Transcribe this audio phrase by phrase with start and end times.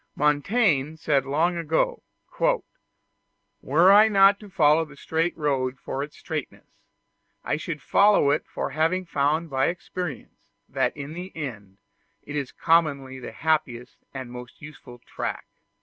[0.15, 2.01] Montaigne said long ago:
[3.61, 6.65] "Were I not to follow the straight road for its straightness,
[7.43, 11.77] I should follow it for having found by experience that in the end
[12.23, 15.45] it is commonly the happiest and most useful track."